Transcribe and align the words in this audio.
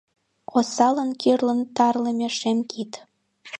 Осалын 0.57 1.11
кӱрлын 1.21 1.59
тарлыме 1.75 2.29
шем 2.37 2.59
кид. 2.71 2.91